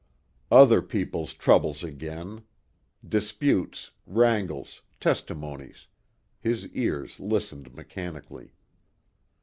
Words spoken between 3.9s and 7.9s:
wrangles, testimonies his ears listened